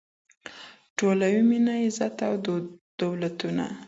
ټولوي 0.97 1.41
مینه 1.49 1.73
عزت 1.85 2.15
او 2.27 2.33
دولتونه 3.01 3.65